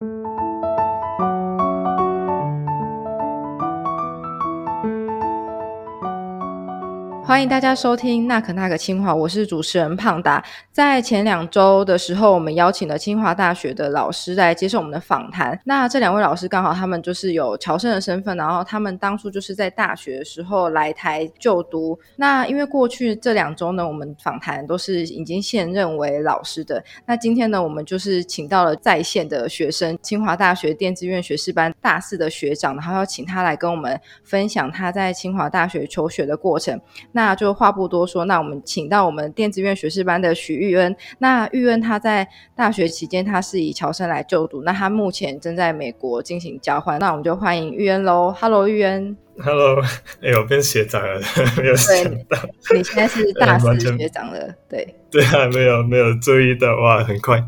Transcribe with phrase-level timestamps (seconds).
[0.00, 0.29] thank you
[7.30, 10.44] 欢迎大家收听《那可那个清华》，我是主持人胖达。
[10.72, 15.56] 在前两周的时候，我们邀请了清华大学的老师来接受我们的访谈。
[15.64, 21.96] 那这两位老师刚好他们就是有侨生的身份，然后他们当初就是在大学的时候来台就读。
[22.16, 26.82] 那因为过去这两周呢，我们访谈都是已经现任为老师的。
[27.06, 36.76] 那今天呢，我们就是请到了在线的学生，清华大学电子院学士班大四的学长，然后要请他来跟我们分享他在清华大学求学的过程。
[37.12, 40.96] 那那就话不多说，那我们请到我们电子院学士班的许玉恩。
[41.18, 44.62] 那玉恩他在大学期间，他是以侨生来就读。
[44.62, 46.98] 那他目前正在美国进行交换。
[46.98, 48.34] 那我们就欢迎玉恩喽。
[48.40, 49.14] Hello，玉恩。
[49.38, 49.82] Hello，
[50.22, 51.20] 哎，我变学长了，
[51.60, 52.38] 没有想到。
[52.74, 54.94] 你现在是 大四学长了，对。
[55.12, 57.44] 对啊，没有没有注意到，哇，很快。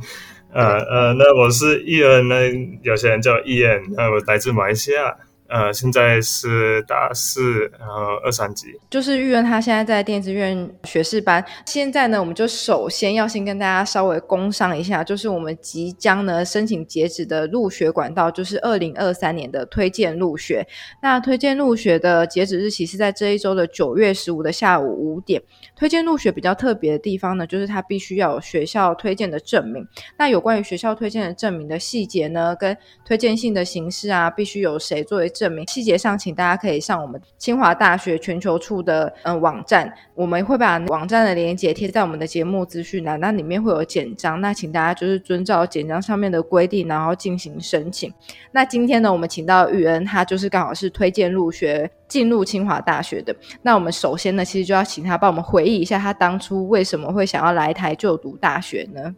[0.52, 2.42] 呃呃，那我是玉恩，那
[2.82, 5.16] 有些人叫玉恩，那我来自马来西亚。
[5.52, 8.68] 呃，现在是大四，然后二三级。
[8.88, 11.44] 就是玉恩，他现在在电子院学士班。
[11.66, 20.66] 现在呢，我们就首先要先跟大家稍微工商一下，就是我们即将呢申请截止的入学管道，就是二零二三年的推荐入学。
[21.02, 25.42] 那推荐入学的截止日期是在这一周的九月十五的下午五点。
[25.76, 29.86] 推荐入学比较特别的地方呢，就是它必须要有学校推荐的证明。
[30.16, 35.28] 那有关于学校推荐的证明的细节呢，跟推荐信的形式啊，必须由谁作为？
[35.42, 48.12] 证明细节上，请大家可以上我们清华大学全球处的嗯网站，我们会把网站的链接贴在我们的节目资讯栏，那里面会有简章，那请大家就是遵照简章上面的规定，然后进行申请。
[48.52, 53.34] 那今天呢，我们请到玉恩，他就是刚好是推荐入学进入清华大学的。
[53.62, 59.12] 那我们首先呢，其实就要请他帮我们回忆一下，他当初为什么会想要来台就读大学呢？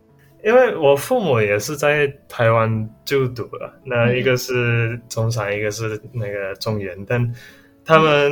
[0.44, 7.34] 因为我父母也是在台湾就读了，那一个是中山，一个是那个中原，但
[7.82, 8.30] 他们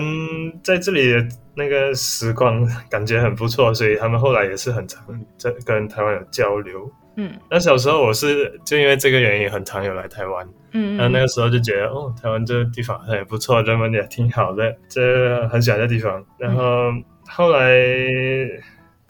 [0.63, 1.15] 在这里
[1.55, 5.03] 那个时光感觉很不错，所以他们后来也是很常
[5.39, 6.91] 在跟台湾有交流。
[7.17, 16.23] 嗯，那小时候我是就因为这个原因很常有来台湾，嗯，然后那个时候就觉得哦，台湾这个地方也不错，人们也挺好的，这很喜欢的地方。
[16.37, 16.91] 然后
[17.27, 17.75] 后来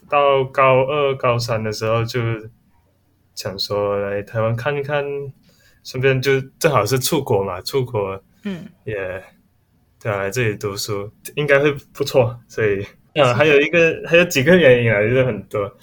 [0.08, 2.20] 到高二、高三的时候就。
[3.34, 5.04] 想说来台湾看一看，
[5.82, 8.94] 顺便就正好是出国嘛，出国，嗯，也
[10.00, 12.84] 对啊，来这里读书应该会不错，所以
[13.14, 15.76] 啊，还有一个还有几个原因啊，就是很多，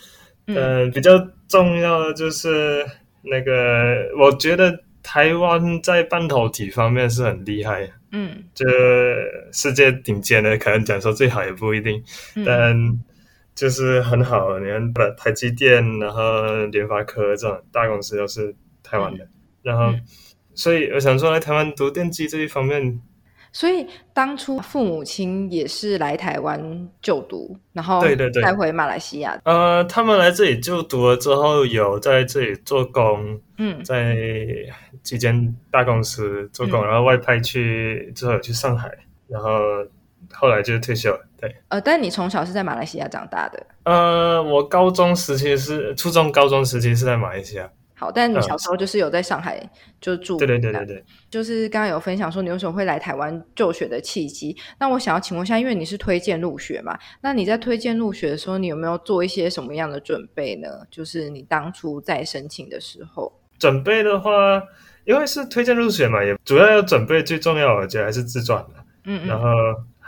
[0.47, 1.11] 嗯，比较
[1.47, 2.85] 重要的就是
[3.21, 8.65] 那个，我觉得台湾在半导体方面是很厉害，嗯，这
[9.51, 12.03] 世界顶尖的，可能讲说最好也不一定，
[12.45, 12.99] 但。
[13.59, 19.27] 就是很好，你看，把台积电，然后联发科这种大公司都是台湾的，
[19.61, 19.93] 然后，
[20.55, 23.01] 所以我想说来台湾读电机这一方面。
[23.51, 29.37] 所以当初父母亲也是来台湾就读，然后对对对带回马来西亚。
[29.43, 34.15] 呃，他们来这里就读了之后，有在这里做工，嗯，在
[35.03, 38.89] 几间大公司做工，然后外派去之后有去上海，
[39.27, 39.49] 然后
[40.33, 41.25] 后来就是退休了。
[41.39, 43.65] 对，呃，但你从小是在马来西亚长大的。
[43.83, 47.69] 呃，我高中时期是初中、高中时期是在马来西亚。
[47.95, 49.61] 好，但你小时候就是有在上海
[49.99, 50.37] 就住。
[50.37, 51.03] 对对对对对。
[51.29, 54.55] 就是刚刚有分享说你为什么会来台湾就学的契机。
[54.79, 60.67] 那我想要请问一下，因为你是推荐入学嘛，那你在推荐入学的时候，你有没有做一些什么样的准备呢？
[60.89, 63.31] 就是你当初在申请的时候。
[63.57, 64.31] 准备的话，
[65.03, 68.75] 因为是推荐入学嘛，也主要要准备最重要，我觉得还是自传的。
[69.03, 69.27] 嗯嗯。
[69.27, 69.47] 然后。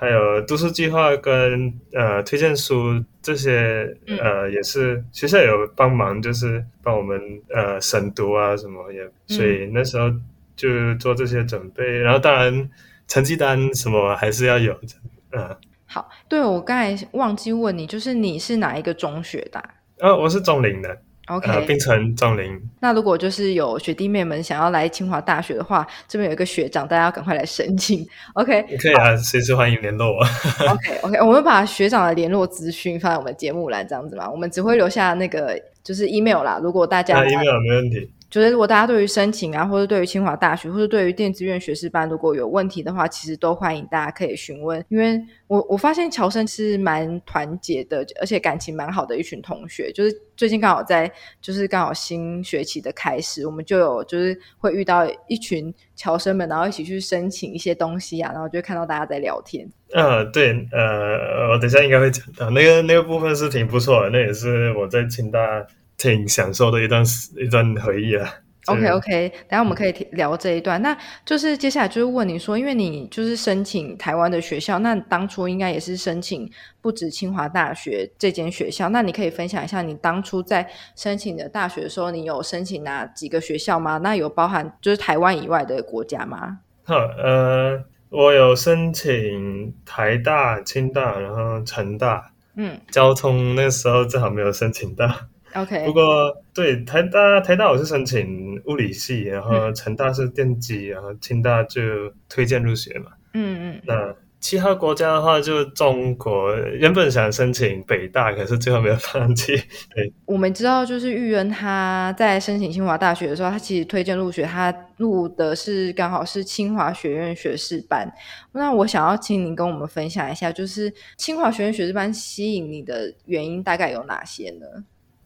[0.01, 7.21] 还有读书计划跟呃推荐书这些呃也是学校有帮忙，就是帮我们
[7.53, 10.09] 呃审读啊什么也，所以那时候
[10.55, 11.85] 就做这些准备。
[11.99, 12.67] 然后当然
[13.07, 14.87] 成绩单什么还是要有的。
[15.33, 19.63] 嗯，好，对我刚才忘记问你，就是你是哪一个中学的？
[19.99, 20.99] 呃，我是中林的。
[21.35, 22.59] OK，冰城壮林。
[22.79, 28.05] 那如果就是有学弟妹们想要来清华大学的话，这边有一个学长，大家要赶快来申请。
[28.33, 30.19] OK，可以啊，随时欢迎联络我。
[30.71, 36.59] OK，OK，我们把学长的联络资讯放在我们节目栏，这样子嘛，我们只会留下那个就是 email 啦。
[36.61, 38.11] 如果大家 email 没问题。
[38.31, 44.83] 觉得如果大家对于申请啊，或者对于清华大学，或者对于电子院学士班，如果有问题的话，其实都欢迎大家可以询问。
[44.87, 49.91] 因为我我发现乔生是蛮团结的，而且感情蛮好的一群同学。
[49.91, 51.11] 就是最近刚好在，
[51.41, 59.69] 就是刚好新学期的开始，我们就有就是会遇到一群乔生们，然后一起去申请一些东西啊，然后就看到大家在聊天。
[59.93, 65.67] 呃，对，呃，我等一下应该会讲到那个那个部分是挺不错的，那也是我在清大。
[66.01, 67.03] 挺享受的一段
[67.37, 68.27] 一段回忆啊。
[68.67, 70.79] OK OK，等下我们可以聊这一段。
[70.81, 70.95] 那
[71.25, 76.49] 就是接下来就是问你说，因为你就是申请台湾的学校，那当初应该也是申请
[76.79, 78.89] 不止清华大学这间学校。
[78.89, 83.97] 那你可以分享一下你当初在申请的大学的时候，你有申请哪几个学校吗？
[83.97, 86.59] 那有包含就是台湾以外的国家吗？
[86.83, 92.31] 好，呃，我有申请台大、清大，然后成大。
[92.55, 95.07] 嗯，交通那时候正好没有申请到。
[95.53, 101.81] OK，不过对台大台大我是申请物理系，然后成大是电机，然后清大就
[102.29, 103.11] 推荐入学嘛。
[103.33, 103.81] 嗯嗯。
[103.85, 109.55] 那其他国家的话，就中国原本想申请北大，可是最后没有放弃。
[109.93, 118.11] 对，我们知道就是玉恩他在申请清华大学的时候，他其实推荐入学，他入的是刚好是清华学院学士班。
[118.53, 124.65] 那我想要请您跟我们分享一下，就是清华学院学士班吸引你的原因大概有哪些呢？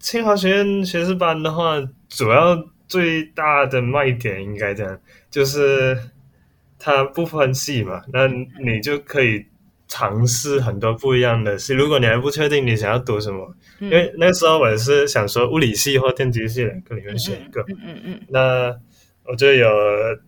[0.05, 2.55] 清华学院学士班的话，主要
[2.87, 4.99] 最大的卖点应该这样，
[5.31, 5.97] 就是
[6.77, 9.43] 它不分系嘛，那你就可以
[9.87, 11.73] 尝试很多不一样的系。
[11.73, 18.79] 如果你还不确定你想要读什么，因为那时候我也是想说物理系或电机系两个里面选一个，嗯嗯嗯，那
[19.23, 19.67] 我就有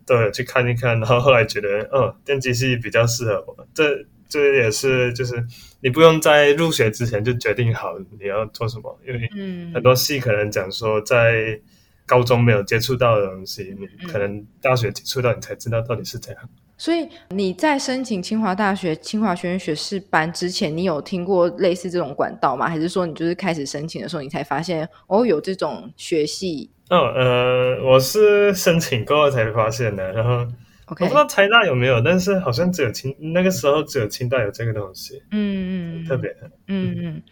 [0.04, 3.68] 都有去看一看，然后后来觉得，哦，电机系比较适合我。
[3.72, 5.36] 这这也是就是。
[5.80, 9.30] 你不用在入学之前就决定好你要做什么，因为
[9.72, 11.60] 很多系可能讲说在
[12.04, 16.48] 高中没有接触到的东西，你可能大学接触到你才知道到底是怎样。
[16.76, 22.68] 所以你在申请清华大学清华学院学士班之前，你有听过类似这种管道吗？
[22.68, 26.70] 还是说你就是开始申请的时候你才发现哦有这种学系？
[26.90, 30.46] 哦，呃，我是申请过后才发现的，然后。
[30.90, 36.34] 我不知道台大有没有，但是好像只有清那个时候只有清大有这个东西，嗯嗯，特别，
[36.66, 37.22] 嗯嗯，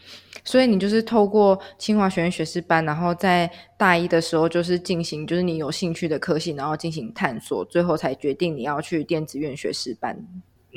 [0.44, 10.16] 所以你就是透过清华学院学士班，然后在大一的时候就是进行就是你有兴趣的科系，然后进行探索，最后才决定你要去电子院学士班。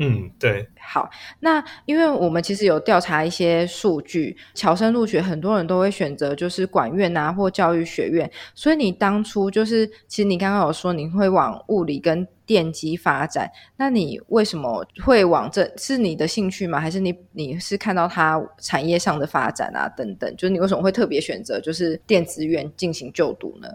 [0.02, 0.66] 嗯，对。
[0.80, 1.10] 好，
[1.42, 13.48] 那因为我们其实有调查一些数据，侨生入学很多人都会选择就是管院啊或教育学院，所以你当初就是其实你刚刚有说你会往物理跟电机发展，
[13.78, 16.80] 那你为什么会往这是你的兴趣吗？
[16.80, 20.36] 还是你你是看到它产业上的发展啊等等？
[20.36, 23.68] 就是你为什么会特别选择就是电子院进行就读呢？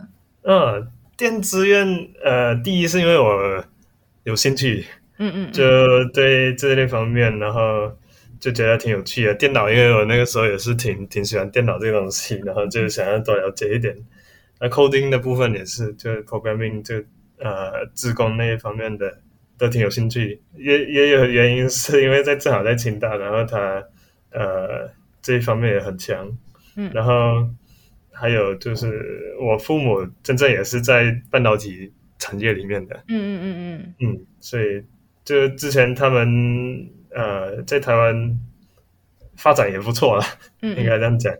[0.42, 1.86] 嗯，电子院
[2.24, 3.64] 呃，第一是因为我
[4.24, 4.84] 有兴趣。
[5.18, 5.62] 嗯嗯，就
[6.12, 7.92] 对这类方面，然后
[8.40, 9.32] 就觉得挺有趣的。
[9.36, 13.96] 电脑，因为我那个时候也是挺挺喜欢电脑这个东西，然后就想要多了解一点。
[14.58, 16.96] 那 coding 的部分也是，就 programming 就
[17.44, 19.20] 呃，自工那一方面的
[19.58, 20.40] 都挺有兴趣。
[20.56, 23.84] 也也有原因是因为在正好在清大，然后他
[24.32, 26.26] 呃这一方面也很强。
[26.76, 27.46] 嗯，然后
[28.10, 32.96] 还有就是我父母真正也是在半导体产业里面的。
[33.08, 34.82] 嗯嗯嗯嗯嗯，所以。
[35.24, 38.38] 就之前他们呃在台湾
[39.38, 40.22] 发展也不错了，
[40.60, 41.34] 应该这样讲，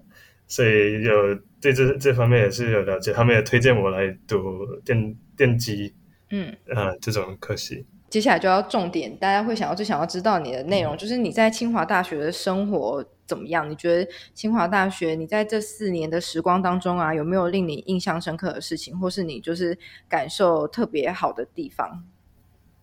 [0.49, 5.95] 所以有对这这方面也是有了解，他们也推荐我来读电电机，
[6.31, 7.87] 嗯呃这种科系。
[8.11, 13.69] 接下来就要重点，大家会想要最想要知道你的内容，就是你在清华大学的生活怎么样？
[13.69, 19.77] 你觉得清华大学你在这四年的时光当中啊，有没有令你印象深刻的事情，或是你就是
[20.09, 22.05] 感受特别好的地方？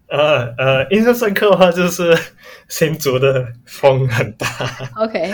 [0.08, 2.14] 呃呃，印象深刻的话就是
[2.68, 4.46] 新竹的风很大。
[4.98, 5.32] OK，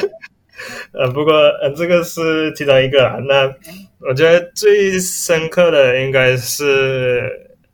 [0.93, 3.17] 呃，不过呃，这个是其中一个啊。
[3.27, 3.53] 那
[3.99, 7.29] 我觉得最深刻的应该是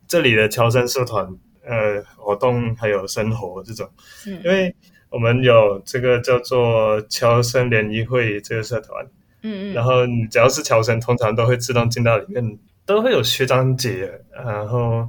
[0.08, 1.26] 这里的侨生社团，
[1.66, 3.90] 呃，活动还有生活这种。
[4.28, 4.76] 嗯，因为
[5.10, 9.06] 我们有这个叫做侨生联谊会这个社团。
[9.42, 9.74] 嗯嗯。
[9.74, 15.08] 然后你只要是侨生，通常都会自动进到里面，都会有学长姐，然后。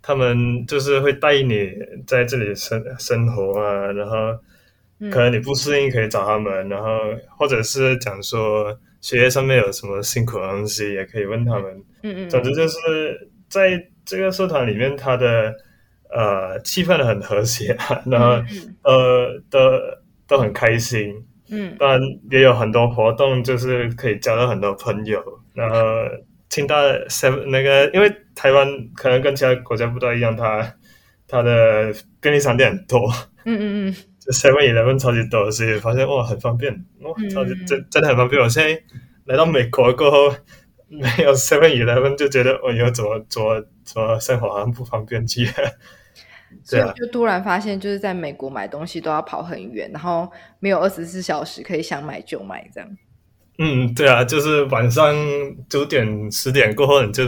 [0.00, 1.70] 他们就是会带你
[2.06, 4.16] 在这里生生活啊，然后
[5.10, 6.98] 可能你不适应可以找他们，然后
[7.36, 11.70] 或者是讲说学业上面有什么辛苦的东西也可以问他们。
[12.02, 12.30] 嗯嗯。
[12.30, 15.54] 总之就是在这个社团里面，他的
[16.10, 17.76] 呃气氛很和谐，
[18.06, 18.42] 然后
[18.82, 19.58] 呃都
[20.26, 21.14] 都很开心。
[21.50, 21.76] 嗯。
[21.78, 22.00] 当然
[22.30, 25.22] 也有很多活动，就是可以交到很多朋友，
[25.54, 25.76] 然后。
[26.50, 26.74] 听到
[27.10, 30.66] seven 那个，因为台湾可能跟其他国家不太一样，它
[31.28, 33.06] 它的便利商店很多，
[33.44, 38.40] 嗯嗯嗯，就 seven eleven 超级多，所以发现哇很方便，哇超级真真的很方便。
[38.40, 38.82] 我现在
[39.24, 40.34] 来到美国过后，
[40.88, 45.46] 没有 seven eleven 就觉得我，以后怎么怎么怎么生活好像不方便去，
[46.70, 50.30] 对啊，就突然发现就是在美国买东西都要跑很远，然后
[50.60, 52.96] 没有二十四小时可以想买就买这样。
[53.58, 55.14] 嗯，对啊，就是晚上
[55.68, 57.24] 九点十点过后，你就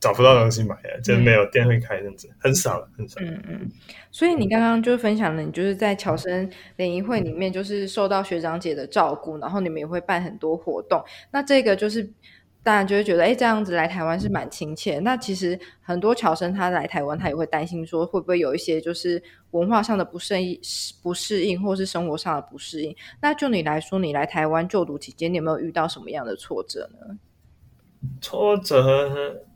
[0.00, 3.20] 找不到东西买了，就没有店会开这样子，很少很少。
[3.20, 3.70] 嗯嗯，
[4.10, 11.04] 所以你刚刚就分享了，你就是在侨生联谊会里面，就是受到学长姐的照顾，然后你们也会办很多活动。
[11.30, 12.10] 那这个就是。
[12.62, 14.98] 大家就会觉得，哎，这样子来台湾是蛮亲切。
[14.98, 20.60] 那其实很多侨生他来台湾，他也会担心说，会不会有一些就是文化上的不适应、
[21.02, 22.94] 不适应，或是生活上的不适应。
[23.22, 27.16] 那就你来说，你来台湾就读期间，你有没有遇到什么样的挫折呢？
[28.20, 29.42] 挫折，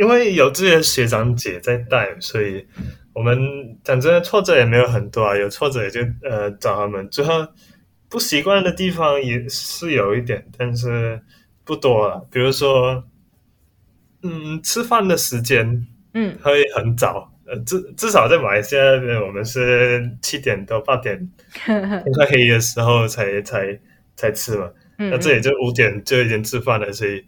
[0.00, 2.66] 因为有这些学长姐在带，所以
[3.12, 3.38] 我们
[3.84, 5.36] 讲真的，挫折也没有很多啊。
[5.36, 7.08] 有挫折也就呃找他们。
[7.10, 7.46] 最后
[8.08, 11.20] 不习惯的地方也是有一点，但是。
[11.64, 13.04] 不多了，比如说，
[14.24, 21.16] 嗯，吃饭的时间，嗯，会很早，呃，至至少在马来西亚那边，我们是七点到八点，
[21.54, 23.78] 天快黑的时候才才
[24.16, 24.68] 才吃嘛，
[24.98, 27.24] 那这里就五点就已经吃饭了，所以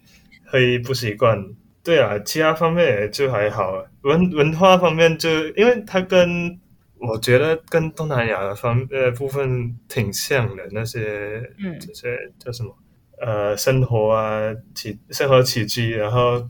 [0.46, 1.40] 会不习惯。
[1.84, 6.58] 对啊，其他方面也就还好，文文化方面就因为它跟
[6.96, 12.74] 我觉得跟东南亚的方呃部分挺像的，那些嗯，这些叫什么？
[13.20, 16.44] 呃，生活啊，起生活起居，然后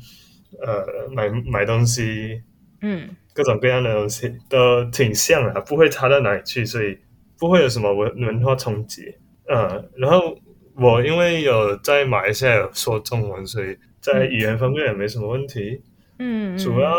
[0.62, 2.40] 呃，买买东西，
[2.80, 6.98] 嗯，各种各样的东西都挺像的，不会差到哪里去，所以
[7.38, 9.02] 不会有什么文文化冲击。
[9.46, 10.36] 嗯，然后
[10.76, 15.80] 我因为有在马来西亚说中文，所以在语言方面也没什么问题。
[16.18, 16.94] 嗯，主要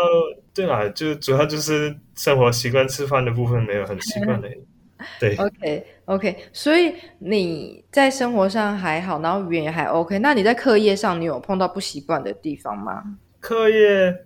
[0.52, 4.50] 对啦，就主要就是生活习惯、吃饭的部分没有很习惯的。
[5.20, 10.18] 对，OK OK，所以你在生活上还好，然后语言也还 OK。
[10.18, 13.02] 那你在课业上，你有碰到不习惯的地方吗？
[13.38, 14.24] 课业，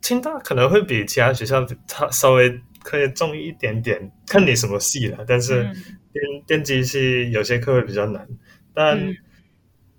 [0.00, 5.24] 清大可能会比其他学校它稍微课业重一点点，看你什么系了。
[5.28, 5.62] 但是
[6.12, 8.26] 电电机系有些课会比较难，
[8.74, 8.98] 但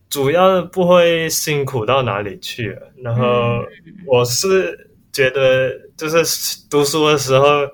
[0.10, 2.78] 主要不会辛苦到哪里去。
[3.04, 3.64] 然后
[4.06, 7.68] 我是觉得，就是读书的时候。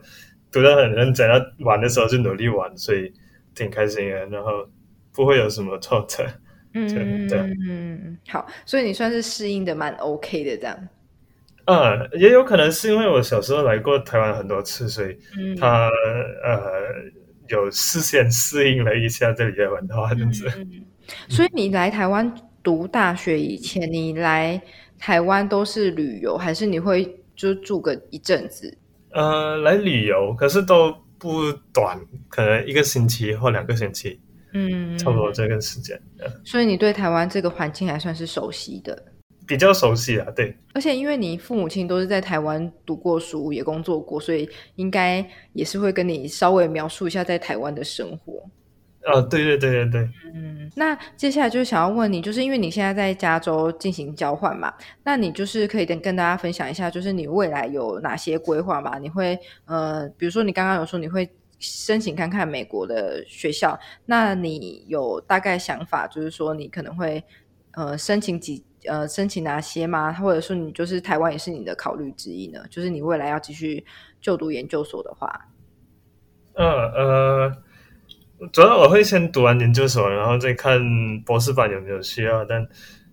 [0.51, 3.11] 读得很认真，要玩的时候就努力玩，所以
[3.53, 4.25] 挺开心的。
[4.27, 4.65] 然后
[5.11, 6.25] 不会有什么挫折，
[6.73, 7.37] 嗯，对，
[7.67, 10.87] 嗯，好，所以你算是适应的蛮 OK 的这样。
[11.65, 15.17] 嗯，也有可能是因为我小时候来过台湾很多次，所以
[15.59, 15.89] 他
[16.41, 16.61] 呃
[17.49, 20.47] 有事先适应了一下这里的文化这样子。
[21.29, 22.33] 所以你来台湾
[22.63, 24.61] 读大学以前，你来
[24.97, 28.77] 台湾都是旅游，还是你会就住个一阵子？
[29.11, 34.19] 呃，来旅游，可是都不短，可能一个星期或两个星期，
[34.53, 35.99] 嗯，差不多这个时间。
[36.43, 39.05] 所以你对台湾这个环境还算是熟悉的，
[39.47, 40.53] 比较熟悉啊，对。
[40.73, 48.43] 而且因为你父母亲都是在台湾读过书，也工作过，所以应该也是会跟你稍微描述一下在台湾的生活。
[49.13, 58.97] 哦，对对对对对，嗯，那接下来就是想要问你，就是因为你现在在加州进行交换嘛，那你就是可以跟跟大家分享一下，就是你未来有哪些规划嘛？
[58.97, 67.23] 你会呃，比如说你刚刚有说你会申请看看美国的学校，那你有大概想法，就是说你可能会
[67.73, 70.11] 呃申请几呃申请哪些吗？
[70.13, 72.59] 或者说你就是台湾也是你的考虑之一呢？
[72.71, 73.85] 就是你未来要继续
[74.19, 75.47] 就读研究所的话，
[76.55, 77.64] 嗯呃。
[78.51, 80.79] 主要我会先读完研究所，然后再看
[81.21, 82.43] 博士班有没有需要。
[82.45, 82.67] 但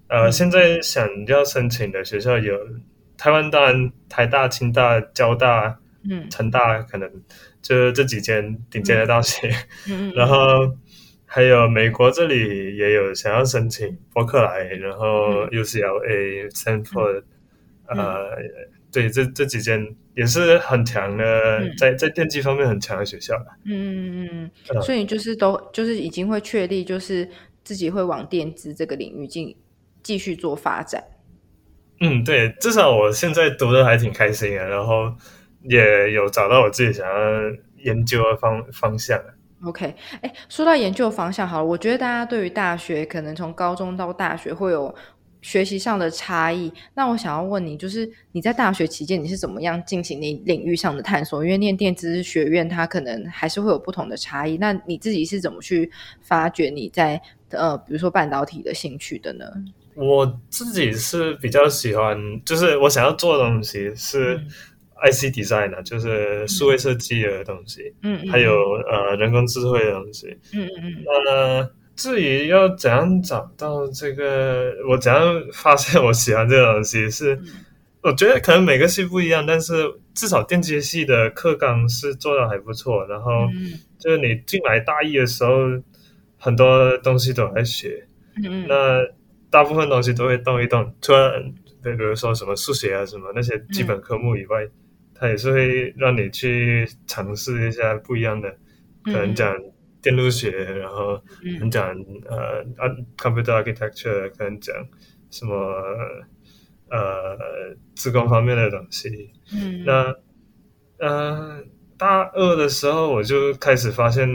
[0.08, 2.58] 呃，现在想要申请的学校有
[3.16, 7.10] 台湾，当然台大、清大、交大、嗯，成大，可能
[7.60, 9.50] 就这几间顶尖的大学。
[9.88, 10.36] 嗯然后
[11.26, 17.22] 还有美国这里也有想要申请伯克莱，然后 UCLA、Stanford，
[17.86, 18.36] 呃。
[18.92, 19.82] 对，这这几间
[20.14, 21.24] 也是很强的，
[21.78, 23.34] 在在电机方面很强的学校
[23.64, 27.26] 嗯嗯嗯嗯，所以就是都就是已经会确立，就是
[27.64, 29.56] 自己会往电子这个领域进
[30.02, 31.02] 继续做发展。
[32.00, 35.10] 嗯，对，至少我现在读的还挺开心的，然后
[35.62, 37.14] 也有找到我自己想要
[37.78, 39.18] 研究的方方向。
[39.64, 44.94] OK，哎，说到研究方向，好了，我觉得大家对于大学可能从高中到大学会有。
[45.42, 51.44] 学习上的差异，那我想要问你，就是你在大学期间你是怎么样进行你领域上的探索？
[51.44, 54.56] 因为念电子学院，它可能还是会有不同的差异。
[54.56, 57.20] 那你自己是怎么去发掘你在
[57.50, 59.44] 呃，比如说半导体的兴趣的呢？
[59.94, 64.38] 我自己是比较喜欢，就是我想要做的东西是
[65.04, 68.52] IC design 就是数位设计的东西，嗯，还有
[68.90, 71.81] 呃人工智慧的东西，嗯嗯嗯，那。
[72.02, 77.38] 至于要怎样找到这个，我怎样发现我喜欢这个东西，是
[78.02, 79.72] 我觉得可能每个系不一样，但是
[80.12, 83.06] 至少电机系的课纲是做的还不错。
[83.06, 83.46] 然后
[84.00, 85.52] 就是你进来大一的时候，
[86.38, 88.04] 很多东西都在学，
[88.42, 89.06] 嗯那
[89.48, 90.92] 大部分东西都会动一动。
[91.00, 91.54] 突然
[91.84, 94.66] 对，比如说什么数学啊什么那些基本科目以外，
[95.14, 98.50] 他也是会让你去尝试一下不一样的，
[99.04, 99.56] 可能讲
[100.02, 101.88] 电路学，然后可能讲
[102.26, 102.64] 呃
[103.16, 104.74] ，computer architecture，可能讲
[105.30, 105.54] 什么
[106.90, 107.38] 呃，
[107.94, 109.30] 自工方面的东西。
[109.54, 110.14] 嗯，那
[110.98, 111.64] 呃，
[111.96, 114.28] 大二的时候我就开始发现，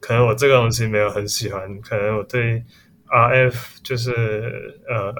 [0.00, 2.64] 可能我这个东西没有很喜欢，可能我对
[3.06, 5.14] RF 就是呃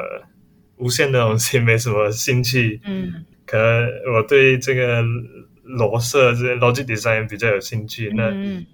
[0.76, 2.80] 无线的东西没什么兴趣。
[2.84, 5.02] 嗯可能我对这个
[5.64, 8.12] 逻设这些 logic design 比较有兴趣。
[8.14, 8.66] 那嗯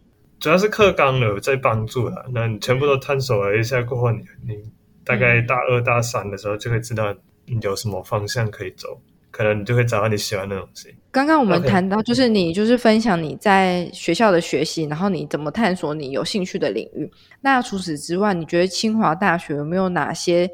[0.44, 2.26] 主要是课纲有在帮助了。
[2.30, 4.54] 那你全部都探索了一下过后，你你
[5.02, 7.14] 大概大二大三的时候就会知道
[7.46, 10.94] 你有什么方向可以走，可能你就会找到你喜欢的东西。
[11.10, 17.10] 刚刚我们谈到，就是你就是分享你在学校的学习，然后你怎么探索你有兴趣的领域。
[17.40, 20.46] 那除此之外，你觉得清华大学有没有哪些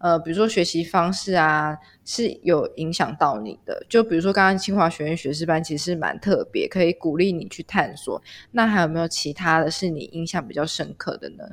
[0.00, 3.86] 呃，比如说学习方式啊，是有影响到你的？
[3.88, 8.20] 就比如说刚刚清华学院学士班其实是蛮特别，可以鼓励你去探索。
[8.50, 11.44] 那还有没有其他的是你印象比较深刻的呢？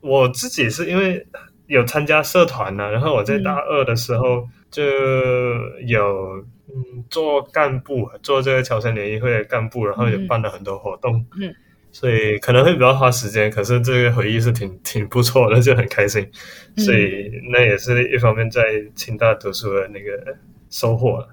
[0.00, 1.26] 我自己是因为
[1.66, 4.82] 有参加社团呢、然后我在大二的时候就
[5.86, 11.54] 有嗯做干部，做这个侨生联谊会的干部，然后也办了很多活动，嗯，
[11.94, 16.28] 所以可能会比较花时间，可是这个回忆是挺 挺不错的，就很开心，
[16.76, 18.60] 嗯所以那也是一方面在
[18.96, 20.36] 清大读书的那个
[20.70, 21.28] 收获了。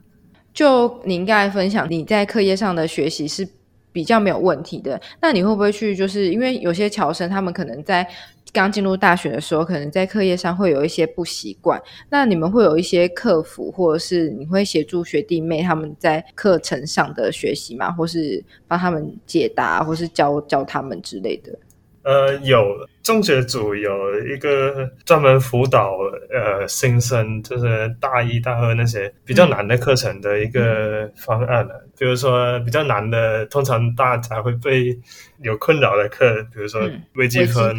[0.53, 3.48] 就你应该分享你在课业上的学习是
[3.91, 5.96] 比较没有问题的，那你会不会去？
[5.96, 8.08] 就是因为有些侨生他们可能在
[8.53, 17.91] 刚进入大学的时候，可能在课业上会有一些不习惯，那你们会有一些克服，或者是你会协助学弟妹他们在课程上的学习吗？
[17.91, 21.58] 或是帮他们解答，或是教教他们之类的？
[22.03, 22.65] 呃，有
[23.03, 25.98] 中学组有一个专门辅导
[26.31, 31.88] 呃新生，就是大一大二那些比较难的课程的一个方案了。
[32.00, 35.00] 比如说比较难的，通常大家会被
[35.44, 37.77] 有困扰的课，比如说嗯微积分，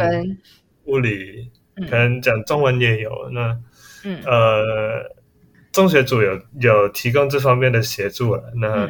[0.84, 3.10] 物理，嗯可能讲中文也有。
[3.32, 3.58] 那
[4.04, 5.10] 嗯呃，
[5.72, 8.42] 中学组有有提供这方面的协助了。
[8.54, 8.88] 那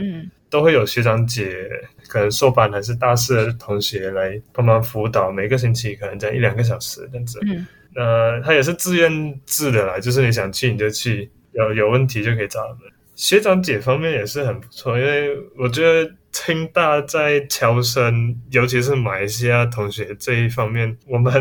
[0.51, 1.67] 都会有学长姐，
[2.09, 7.39] 可能硕班还是大四的同学来帮忙辅导，每个星期可能讲一两个小时这样子。
[7.47, 12.91] 嗯那他也是自愿制的啦，就是你想去你就去，有有问题就可以找他们。
[13.15, 16.11] 学长姐方面也是很不错，因为我觉得
[16.45, 21.33] 清大在侨生，尤其是马来西亚同学这一方面，我们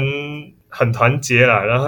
[0.69, 1.85] 很团结啦，然后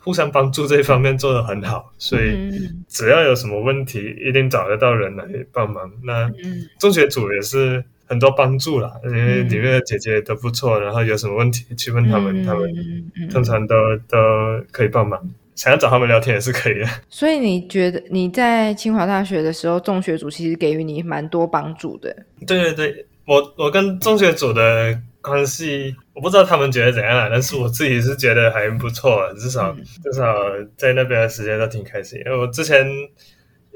[0.00, 5.90] 互相帮助这一方面做得很好，所以嗯只要有什么问题，一定找得到人来帮忙。
[6.04, 12.70] 那嗯中学组也是很多帮助啦，因为里面的姐姐都不错，然后有什么问题去问他们，他们
[13.30, 13.74] 通常都
[14.08, 14.18] 都
[14.70, 15.18] 可以帮忙。
[15.56, 16.86] 想要找他们聊天也是可以的。
[17.08, 22.14] 所以你觉得你在清华大学的时候，中学组其实给予你蛮多帮助的。
[22.46, 30.34] 对对对，我我跟中学组的关系，我不知道他们觉得怎样啦，但是我自己是觉得还不错，至少、嗯至少
[30.76, 32.20] 在那边的时间都挺开心。
[32.24, 32.86] 因为我之前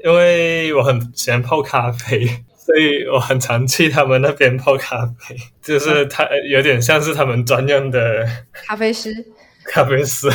[0.03, 9.11] 因为我很喜欢泡咖啡， 所以我很常去他们那边泡咖啡， 就是他有点像是他们专用的咖啡师，
[9.65, 10.29] 咖啡师。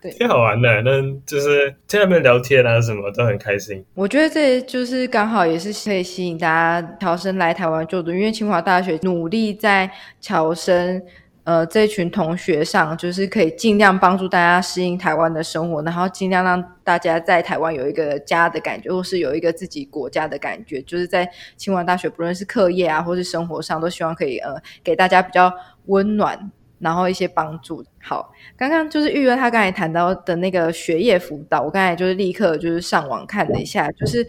[0.00, 3.84] 对挺好玩的，那就是在那边聊天啊，什么都很开心。
[3.94, 11.02] 我觉得这就是刚好也是可以吸引大家侨生来台湾就读，因为清华大学努力在侨生
[11.44, 20.80] 呃这群同学上，就是可以尽量帮助大家适应台湾的生活，然后尽量让大家在台湾有一个家的感觉，或是有一个自己国家的感觉。
[20.82, 25.52] 就是在清华大学，不论是课业啊，或是生活上，都希望可以呃给大家比较
[25.86, 26.50] 温暖。
[26.80, 27.84] 然后一些帮助。
[28.02, 34.26] 好，刚刚就是预约他刚才谈到的那个学业辅导，我刚才就是立刻就是上网看了一下，就是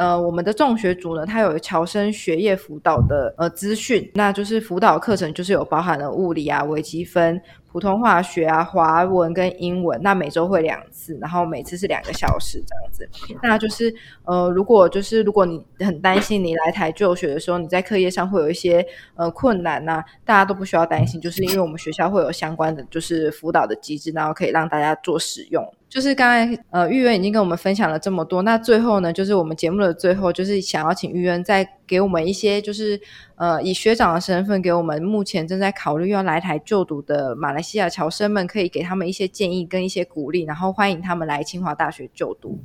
[0.00, 7.38] 呃我们的中学组呢，它有侨生学业辅导的呃资讯，那就是辅导课程就是有包含了物理啊、微积分、
[7.70, 13.06] 普通化学啊、华文跟英文，那每周会两次，然后每次是两个小时这样子。
[13.42, 18.82] 那就是呃，如果就是如果你很担心你来台就学的时候，你在课业上会有一些
[19.16, 25.62] 呃困难呐、大家都不需要担心，就是因为我们学校会有相关的就是辅导的机制，然后可以让大家做使用。
[25.90, 32.98] 就是刚才呃玉渊已经跟我们分享了这么多，那最后呢，就是我们节目的最后，就是想要请玉渊再给我们一些，就是
[33.34, 42.58] 呃以学长的身份，给我们目前正在考虑要来台就读的马来西亚侨生们，可以给他们一些建议跟一些鼓励，然后欢迎他们来清华大学就读。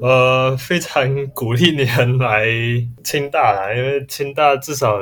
[0.00, 2.46] 呃非常鼓励你们来
[3.02, 5.00] 清大啦，因为清大至少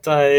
[0.00, 0.32] 在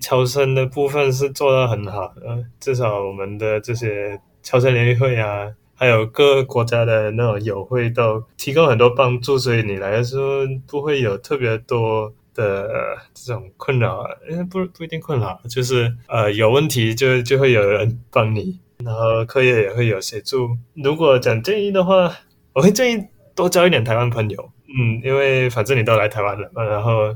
[0.00, 20.50] 侨生的部分是做得很好嗯，至少我们的这些侨生联谊会啊，还有各个国家的那种友会都提供很多帮助，所以你来的时候不会有特别多的这种困扰，因为不不一定困扰，就是呃有问题就就会有人帮你，然后课业也会有协助。
[20.74, 22.12] 如果讲建议的话，
[22.52, 27.12] 我会建议多交一点台湾朋友，嗯，因为反正你都来台湾了嘛，然后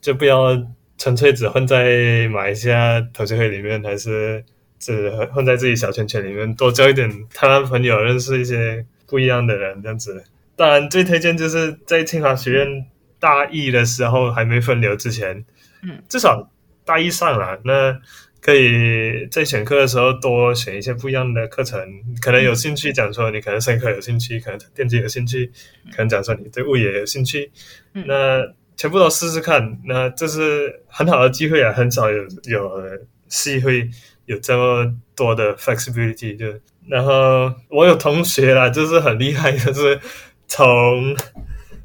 [0.00, 0.56] 就不要
[0.96, 4.42] 纯粹只混在马来西亚同学会里面，还是。
[4.78, 10.22] 只混在自己小圈圈里面，多交一点台湾朋友，认识一些不一样的人，这样子。
[10.56, 12.86] 当然，最推荐就是在清华学院
[13.18, 15.44] 大一的时候还没分流之前，
[15.82, 16.50] 嗯，至少
[16.84, 17.96] 大一上了，那
[18.40, 21.80] 可以在选课的时候多选一些不一样的课程。
[22.20, 25.50] 可能有兴趣讲说你可能生科有兴趣，可能电机有兴趣，
[25.90, 27.50] 可能讲说你对物业有兴趣，
[27.92, 28.42] 那
[28.76, 29.78] 全部都试试看。
[29.84, 32.82] 那这是很好的机会啊，很少有有
[33.28, 33.88] 系会。
[34.28, 36.46] 有这么多的 flexibility，就
[36.86, 39.98] 然后我有同学啦，就是很厉害，就是
[40.46, 41.16] 从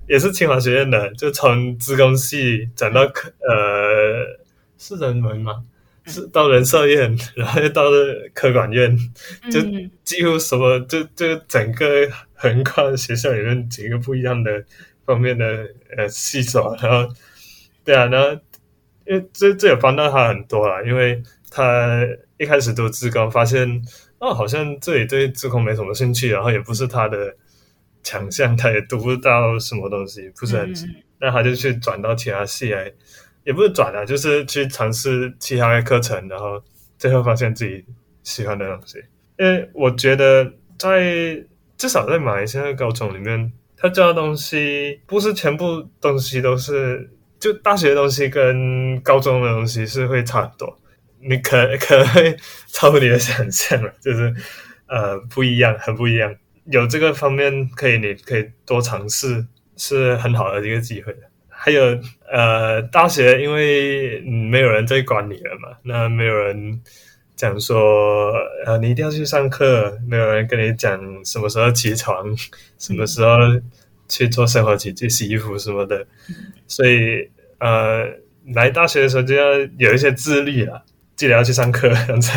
[0.10, 4.25] 也是清华学院的，就从资工系转到科呃
[4.77, 5.63] 是人文嘛，
[6.06, 8.93] 是到人社院，然后又到了科管院，
[9.49, 9.62] 就
[10.03, 11.86] 几乎什么就就整个
[12.34, 14.63] 横跨学校里面几个不一样的
[15.06, 17.10] 方面的呃系所，然后
[17.86, 18.32] 对啊，然后
[19.06, 22.06] 因为这这也帮到他很多啦，因为他。
[22.43, 23.82] 一开始读自工，发现
[24.19, 27.36] 哦，好像这里对自控没什么兴趣，然后也不是他的
[28.03, 30.86] 强项，他也读不到什么东西，不是很急，
[31.19, 32.91] 那他就去转到其他系来，
[33.45, 36.62] 也不是转啊，就是去尝试其他的课程，然后
[36.99, 37.86] 最后发现自己
[38.23, 38.97] 喜欢的东西。
[39.39, 41.41] 因为我觉得在
[41.77, 50.79] 至少在马来西亚高中里面，他教的东西不是全部东西都是，就大学的东西跟高中的东西是会差很多。
[51.27, 52.36] 你可可能会
[52.67, 54.33] 超乎你的想象了，就是
[54.88, 56.36] 呃不一样，很不一样。
[56.65, 61.15] 有这个方面可以，你可以多尝试，是很好的一个机会。
[61.49, 61.97] 还有
[62.29, 66.81] 呃，大学因为没有人在管你了嘛，那没有人
[67.36, 68.33] 讲说
[68.65, 72.25] 呃你一定要去上课，没有人跟你讲什么时候起床，
[72.77, 73.38] 什么时候
[74.09, 76.05] 去做生活起居、洗衣服什么的，
[76.67, 78.07] 所以呃
[78.53, 80.83] 来大学的时候就要有一些自律了。
[81.15, 82.32] 记得要去上课， 这样子。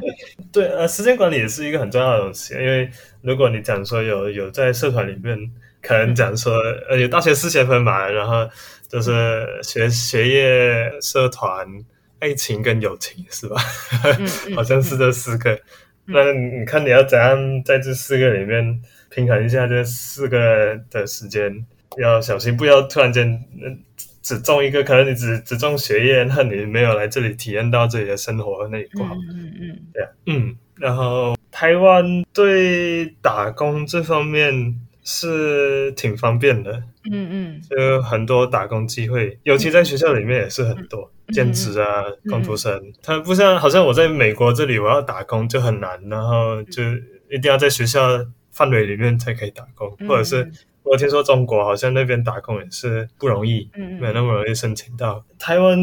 [0.52, 2.54] 对，呃，时间管理也是一个很重要的东西。
[2.54, 2.88] 因为
[3.22, 5.38] 如果你讲说有有在社团里面，
[5.82, 6.54] 可能讲说
[6.88, 8.48] 呃有大学四学分嘛，然后
[8.88, 11.66] 就是学学业、社团、
[12.20, 13.60] 爱情跟友情，是吧？
[14.56, 15.58] 好像是这四个。
[16.06, 21.66] 那你看你要怎样在这四个里面平衡一下这四个的时间？
[21.96, 23.44] 要小心，不要突然间
[24.28, 29.14] 只中一个，可能你只只中学业，那你没有来这里体验到这里的生活，那也不好。
[29.14, 30.54] 嗯嗯，对啊，嗯。
[30.74, 36.74] 然后台湾对打工这方面是挺方便的，
[37.10, 42.92] 嗯嗯，就很多打工机会，尤其在学校里面也是很多兼职啊，工读生。
[43.02, 46.82] 他不像好像我在美国这里，我要打工就很难，然后就
[47.30, 48.06] 一定要在学校
[48.52, 50.52] 范围里面才可以打工，或者是。
[50.90, 55.24] 我听说中国好像那边打工也是不容易，嗯没那么容易申请到。
[55.38, 55.78] 台湾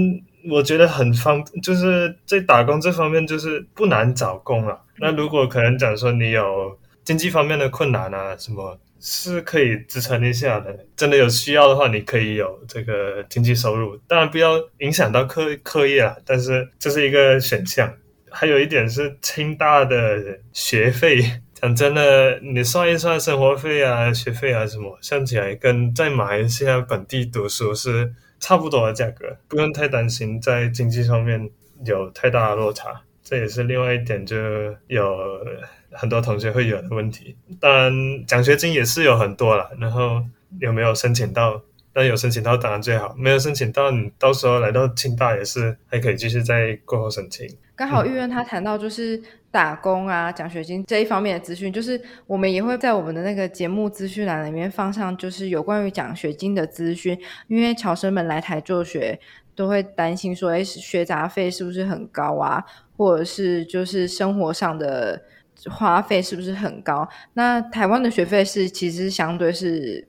[0.49, 4.79] 我觉得很方，就是在打工这方面就是不难找工啊。
[4.97, 10.85] 那如果可能讲说你有经济方面的困难啊，什么是可以支撑一下的。
[10.95, 16.15] 真的有需要的话，你可以有这个经济收入，当然不要影响到课课业啊。
[16.25, 17.93] 但是这是一个选项。
[18.37, 21.21] 还有一点是清大的学费。
[21.55, 31.49] 讲真的，你算一算生活费啊、学费啊什么，算起来跟在马来西亚本地读书是差不多的价格，不用太担心在经济上面
[31.85, 33.01] 有太大的落差。
[33.23, 34.35] 这也是另外一点，就
[34.87, 35.17] 有
[35.91, 37.35] 很多同学会有的问题。
[37.59, 40.21] 当然，奖学金也是有很多了，然后
[40.59, 41.61] 有没有申请到？
[41.97, 47.47] 那有申请到当然最好，没有申请到，你到时候来到清大也是还可以继续在过后申请。
[47.73, 49.21] 刚好玉院他谈到就是
[49.55, 57.17] 打工啊、奖学金这一方面的资讯，就是我们也会在我们的那个节目资讯栏里面放上，就是有关于奖学金的资讯。
[57.47, 59.17] 因为侨生们来台就学
[59.55, 62.61] 都会担心说，哎，学杂费是不是很高啊？
[62.97, 65.21] 或者是就是生活上的
[65.69, 67.07] 花费是不是很高？
[67.35, 70.05] 那台湾的学费是其实相对是。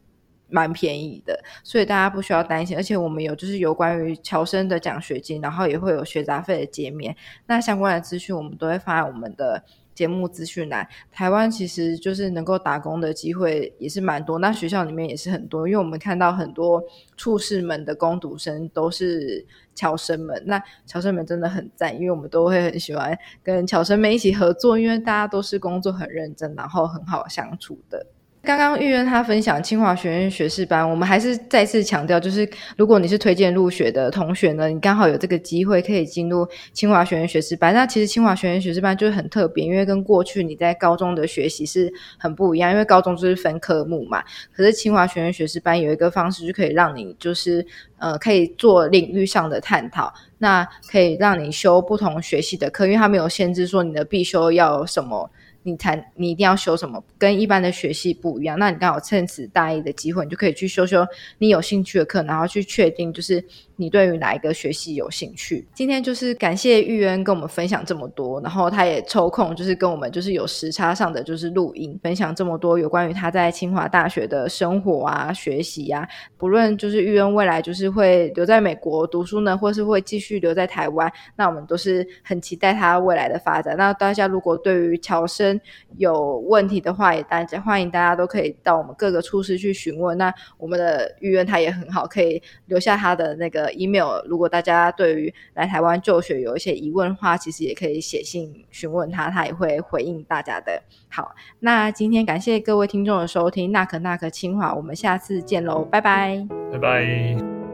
[0.48, 2.76] 蛮便宜的，所以大家不需要担心。
[2.76, 7.14] 而且我们有就是有关于侨生的奖学金，然后也会有学杂费的减免。
[7.46, 9.62] 那相关的资讯我们都会放在我们的
[9.94, 10.86] 节目资讯栏。
[11.10, 16.82] 台湾其实就是能够打工的机会也是蛮多，那学校里面也是很多，因为我们看到很多
[17.16, 28.06] 处士们的攻读生都是侨生们，那侨生们真的很赞，因为我们都会很喜欢跟侨生们一起合作，因为大家都是工作很认真，然后很好相处的。
[28.46, 37.74] 刚刚玉渊他分享清华学院学士班，我们还是再次强调，就是如果你是推荐入学的同学呢，你刚好有这个机会可以进入清华学院学士班。
[37.74, 44.22] 那其实清华学院学士班就是很特别，因为跟过去你在高中的学习是很不一样，因为高中就是分科目嘛。
[44.54, 47.66] 可是清华学院学士班有一个方式，就可以让你就是
[47.98, 55.28] 呃可以做领域上的探讨，那可以让你修不同学系的课，因为它没有限制说你的必修要什么。
[55.66, 58.56] 你才你一定要修什么，跟一般的学系不一样。
[58.56, 61.04] 那你刚好趁此大一的机会，你就可以去修修
[61.38, 65.66] 你有兴趣的课，然后去确定就是你对于哪一个学系有兴趣。
[65.74, 76.06] 今天就是感谢玉恩跟我们分享这么多，然后他也抽空就是跟我们就是有时差上的就是录音，分享这么多有关于他在清华大学的生活啊、学习啊。
[76.38, 83.76] 不论就是玉恩未来就是会留在美国读书呢，或是会继续留在台湾，那我们都是很期待他未来的发展。
[83.76, 85.55] 那大家如果对于乔生，
[85.96, 90.16] 有问题的话，也大家欢迎大家都可以到我们各个处室去询问。
[90.16, 94.20] 那我们的预约他也很好，可以留下他的那个 email。
[94.26, 100.82] 如果大家对于来台湾就学有一些疑问的话，其实也可以写信询问他，他也会回应大家的。
[101.08, 107.65] 好，那今天感谢各位听众的收听，那可那可清华，我们下次见喽，拜拜，拜拜。